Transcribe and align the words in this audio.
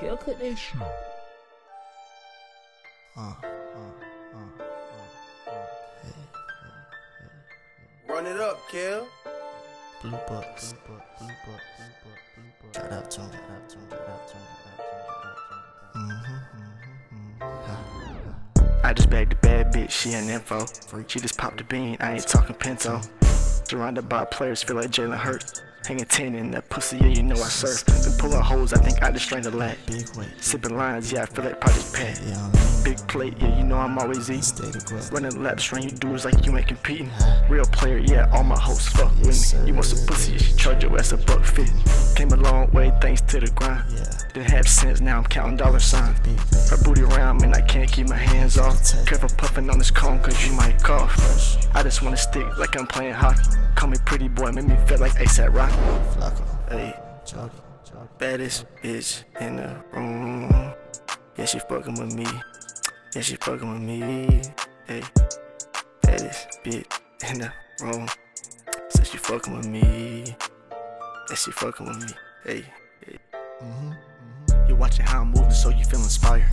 Kill 0.00 0.16
cut 0.16 0.38
that 0.38 0.56
shit. 0.56 0.80
Run 8.08 8.26
it 8.26 8.40
up, 8.40 8.58
Kel. 8.70 9.06
Blue 10.02 10.10
Bucks. 10.28 10.74
Blue 10.86 10.96
Bucks. 10.96 11.10
Blue 11.18 11.28
Bucks. 11.46 11.64
Blue 11.76 11.92
Bucks. 12.04 12.22
Blue 12.34 12.44
Bucks. 12.62 12.76
Shout 12.76 12.92
out 12.92 13.10
to 13.10 13.20
him. 13.20 13.30
Shout 13.32 13.50
out 13.50 13.68
to 13.68 13.76
him. 13.76 13.84
Mm-hmm, 13.88 13.94
Shout 13.94 14.08
out 14.08 14.28
to 14.28 14.36
him. 14.36 14.42
Mm-hmm, 15.94 17.38
Shout 17.40 17.50
out 17.50 17.66
to 17.66 18.62
him. 18.62 18.68
Mm-hmm. 18.70 18.86
I 18.86 18.92
just 18.94 19.10
bagged 19.10 19.32
a 19.32 19.36
bad 19.36 19.72
bitch, 19.74 19.90
she 19.90 20.12
an 20.14 20.28
info. 20.30 20.64
She 21.08 21.20
just 21.20 21.36
popped 21.36 21.60
a 21.60 21.64
bean, 21.64 21.96
I 22.00 22.12
ain't 22.14 22.26
talking 22.26 22.54
pinto. 22.54 23.00
Surrounded 23.22 24.08
by 24.08 24.24
players, 24.24 24.62
feel 24.62 24.76
like 24.76 24.90
Jalen 24.90 25.18
Hurts. 25.18 25.62
Hanging 25.88 26.04
10 26.04 26.34
in 26.34 26.50
that 26.50 26.68
pussy, 26.68 26.98
yeah, 26.98 27.06
you 27.06 27.22
know 27.22 27.34
I 27.36 27.48
surf. 27.48 27.86
Been 27.86 28.12
pulling 28.18 28.42
hoes, 28.42 28.74
I 28.74 28.76
think 28.76 29.02
I 29.02 29.10
just 29.10 29.24
strained 29.24 29.46
a 29.46 29.50
lat. 29.50 29.78
Sipping 30.38 30.76
lines, 30.76 31.10
yeah, 31.10 31.22
I 31.22 31.24
feel 31.24 31.46
like 31.46 31.58
Project 31.62 31.94
Pat. 31.94 32.84
Big 32.84 32.98
plate, 33.08 33.32
yeah, 33.40 33.56
you 33.56 33.64
know 33.64 33.78
I'm 33.78 33.98
always 33.98 34.26
growth. 34.26 35.10
Running 35.10 35.42
laps, 35.42 35.72
run 35.72 35.84
you 35.84 35.90
dudes 35.90 36.26
like 36.26 36.44
you 36.44 36.54
ain't 36.58 36.68
competing. 36.68 37.10
Real 37.48 37.64
player, 37.64 37.96
yeah, 37.96 38.28
all 38.34 38.44
my 38.44 38.58
hoes 38.58 38.86
fuck 38.86 39.16
with 39.20 39.54
me. 39.54 39.66
You 39.66 39.72
want 39.72 39.86
some 39.86 40.06
pussy, 40.06 40.32
you 40.32 40.38
should 40.38 40.58
charge 40.58 40.82
your 40.82 40.94
ass 40.98 41.12
a 41.12 41.16
buck 41.16 41.42
fit. 41.42 41.70
Came 42.14 42.32
a 42.32 42.36
to 43.28 43.40
the 43.40 43.50
grind. 43.52 43.84
Yeah. 43.90 44.04
Didn't 44.32 44.50
have 44.50 44.68
sense, 44.68 45.00
now 45.00 45.18
I'm 45.18 45.24
counting 45.24 45.56
dollar 45.56 45.80
signs. 45.80 46.70
Her 46.70 46.76
booty 46.82 47.02
around, 47.02 47.40
man, 47.40 47.54
I 47.54 47.60
can't 47.60 47.90
keep 47.90 48.08
my 48.08 48.16
hands 48.16 48.58
off. 48.58 48.76
Careful 49.06 49.28
puffing 49.36 49.68
on 49.70 49.78
this 49.78 49.90
cone, 49.90 50.20
cause 50.20 50.46
you 50.46 50.52
might 50.54 50.82
cough. 50.82 51.14
I 51.74 51.82
just 51.82 52.02
wanna 52.02 52.16
stick 52.16 52.46
like 52.58 52.78
I'm 52.78 52.86
playing 52.86 53.14
hockey. 53.14 53.42
Call 53.74 53.90
me 53.90 53.98
pretty 54.04 54.28
boy, 54.28 54.52
make 54.52 54.66
me 54.66 54.76
feel 54.86 54.98
like 54.98 55.12
ASAP. 55.12 55.52
Flacko. 55.52 56.70
Hey, 56.70 56.94
baddest 58.18 58.66
bitch 58.82 59.24
in 59.40 59.56
the 59.56 59.76
room. 59.92 60.74
Yeah, 61.36 61.44
she 61.44 61.58
fucking 61.60 61.94
with 61.94 62.14
me. 62.14 62.26
Yeah, 63.14 63.22
she 63.22 63.36
fucking 63.36 63.70
with 63.70 63.82
me. 63.82 64.42
Hey, 64.86 65.02
baddest 66.02 66.60
bitch 66.64 66.86
in 67.30 67.40
the 67.40 67.52
room. 67.82 68.08
Said 68.88 69.06
she 69.06 69.18
fucking 69.18 69.56
with 69.56 69.66
me. 69.66 70.34
Yeah, 71.28 71.36
she 71.36 71.50
fucking 71.52 71.86
with 71.86 72.00
me. 72.00 72.12
Hey, 72.44 72.64
Mm-hmm, 73.62 73.90
mm-hmm. 73.90 74.62
hey. 74.62 74.68
You 74.68 74.76
watching 74.76 75.04
how 75.04 75.22
I'm 75.22 75.32
moving, 75.32 75.50
so 75.50 75.70
you 75.70 75.84
feel 75.84 76.00
inspired. 76.00 76.48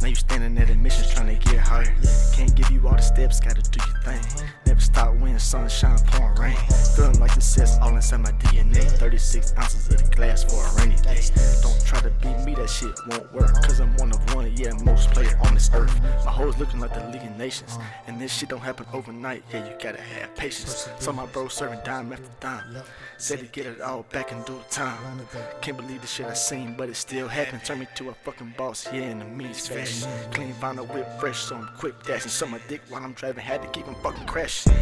Now 0.00 0.08
you 0.08 0.14
standing 0.14 0.56
at 0.58 0.70
admissions 0.70 1.12
trying 1.12 1.36
to 1.36 1.50
get 1.50 1.58
higher. 1.58 1.94
Can't 2.34 2.54
give 2.54 2.70
you 2.70 2.86
all 2.86 2.94
the 2.96 3.02
steps, 3.02 3.40
gotta 3.40 3.62
do 3.62 3.80
your 3.86 4.02
thing. 4.02 4.44
Never 4.66 4.80
stop 4.80 5.14
when 5.16 5.38
sunshine 5.38 5.98
pouring 6.06 6.38
rain. 6.38 6.56
Feeling 6.96 7.18
like 7.20 7.32
success 7.32 7.77
inside 7.98 8.20
my 8.20 8.30
DNA. 8.30 8.84
36 8.98 9.54
ounces 9.58 9.88
of 9.88 9.98
the 9.98 10.16
glass 10.16 10.44
for 10.44 10.64
a 10.64 10.80
rainy 10.80 11.00
day. 11.02 11.20
Don't 11.62 11.84
try 11.84 12.00
to 12.00 12.10
beat 12.22 12.38
me, 12.44 12.54
that 12.54 12.70
shit 12.70 12.94
won't 13.08 13.32
work. 13.32 13.52
Cause 13.62 13.80
I'm 13.80 13.94
one 13.96 14.10
of 14.12 14.34
one, 14.34 14.50
yeah, 14.56 14.72
most 14.84 15.10
player 15.10 15.36
on 15.42 15.54
this 15.54 15.68
earth. 15.74 15.92
My 16.24 16.30
hoes 16.30 16.56
looking 16.58 16.78
like 16.78 16.94
the 16.94 17.04
League 17.10 17.28
of 17.28 17.36
Nations. 17.36 17.76
And 18.06 18.20
this 18.20 18.32
shit 18.32 18.50
don't 18.50 18.60
happen 18.60 18.86
overnight, 18.92 19.42
yeah, 19.52 19.68
you 19.68 19.74
gotta 19.82 20.00
have 20.00 20.34
patience. 20.36 20.88
So 21.00 21.12
my 21.12 21.26
bro 21.26 21.48
serving 21.48 21.80
dime 21.84 22.12
after 22.12 22.30
dime. 22.40 22.76
Said 23.16 23.40
to 23.40 23.46
get 23.46 23.66
it 23.66 23.80
all 23.80 24.04
back 24.04 24.30
in 24.30 24.42
due 24.42 24.60
time. 24.70 25.20
Can't 25.60 25.76
believe 25.76 26.00
the 26.00 26.06
shit 26.06 26.26
I 26.26 26.34
seen, 26.34 26.74
but 26.78 26.88
it 26.88 26.94
still 26.94 27.26
happened. 27.26 27.64
Turned 27.64 27.80
me 27.80 27.88
to 27.96 28.10
a 28.10 28.14
fucking 28.14 28.54
boss, 28.56 28.86
yeah, 28.92 29.10
in 29.10 29.18
the 29.18 29.24
meanest 29.24 29.70
fashion. 29.70 30.08
Clean 30.30 30.54
vinyl 30.54 30.88
whip 30.94 31.08
fresh, 31.18 31.40
so 31.40 31.56
I'm 31.56 31.68
quick 31.78 32.00
dashing. 32.04 32.30
So 32.30 32.46
my 32.46 32.60
dick 32.68 32.80
while 32.88 33.02
I'm 33.02 33.14
driving, 33.14 33.44
had 33.44 33.60
to 33.62 33.68
keep 33.68 33.86
him 33.86 33.96
fucking 34.04 34.26
crashing. 34.26 34.72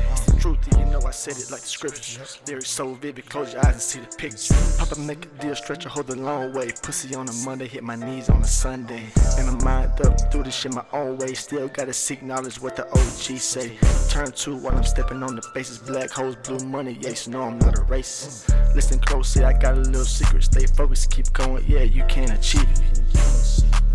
Truth, 0.40 0.78
you 0.78 0.84
know 0.86 1.00
I 1.06 1.10
said 1.10 1.36
it 1.38 1.50
like 1.50 1.62
the 1.62 1.66
scriptures. 1.66 2.40
Lyrics 2.46 2.70
so 2.70 2.94
vivid, 2.94 3.28
close 3.28 3.52
your 3.52 3.64
eyes 3.66 3.72
and 3.72 3.80
see 3.80 4.00
the 4.00 4.06
picture. 4.16 4.54
Pop 4.78 4.96
a 4.96 5.00
make 5.00 5.24
a 5.24 5.28
deal, 5.40 5.54
stretch 5.54 5.86
a 5.86 5.88
hold 5.88 6.08
the 6.08 6.16
long 6.16 6.52
way. 6.52 6.70
Pussy 6.82 7.14
on 7.14 7.28
a 7.28 7.32
Monday, 7.44 7.66
hit 7.66 7.82
my 7.82 7.96
knees 7.96 8.28
on 8.28 8.42
a 8.42 8.46
Sunday. 8.46 9.04
And 9.38 9.48
I'm 9.48 9.64
mind 9.64 10.00
up, 10.02 10.30
do 10.30 10.42
this 10.42 10.54
shit 10.54 10.74
my 10.74 10.84
own 10.92 11.18
way. 11.18 11.34
Still 11.34 11.68
gotta 11.68 11.92
seek 11.92 12.22
knowledge 12.22 12.60
what 12.60 12.76
the 12.76 12.86
OG 12.90 13.38
say. 13.38 13.78
Turn 14.10 14.30
two 14.32 14.56
while 14.56 14.76
I'm 14.76 14.84
stepping 14.84 15.22
on 15.22 15.36
the 15.36 15.42
faces. 15.42 15.78
Black 15.78 16.10
holes, 16.10 16.36
blue 16.36 16.66
money, 16.66 16.98
yeah, 17.00 17.14
so 17.14 17.30
no, 17.30 17.42
I'm 17.42 17.58
not 17.58 17.78
a 17.78 17.82
racist. 17.82 18.48
Listen 18.74 18.98
closely, 19.00 19.44
I 19.44 19.52
got 19.52 19.74
a 19.74 19.80
little 19.80 20.04
secret. 20.04 20.44
Stay 20.44 20.66
focused, 20.66 21.10
keep 21.10 21.32
going, 21.32 21.64
yeah, 21.66 21.82
you 21.82 22.04
can 22.08 22.30
achieve 22.30 22.68
it. 22.68 23.00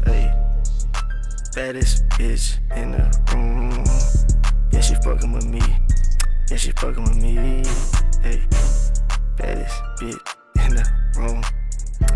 Hey, 0.06 0.34
baddest 1.56 2.07
bitch 2.09 2.57
in 2.75 2.91
the 2.94 3.03
room. 3.34 3.84
Yeah, 4.72 4.81
she 4.81 4.96
fucking 4.96 5.31
with 5.31 5.46
me. 5.46 5.62
Yeah, 6.51 6.57
she 6.57 6.72
fucking 6.72 7.03
with 7.03 7.16
me. 7.16 7.35
Hey, 8.22 8.41
baddest 9.38 9.81
bitch 10.01 10.19
in 10.67 10.75
the 10.75 10.85
room. 11.16 11.41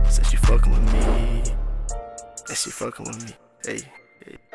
Said 0.09 0.25
she 0.25 0.35
fucking 0.35 0.73
with 0.73 0.91
me. 0.91 1.43
Yeah, 2.49 2.53
she 2.53 2.69
fucking 2.69 3.05
with 3.05 3.25
me. 3.25 3.31
Hey, 3.65 3.79
hey. 4.25 4.54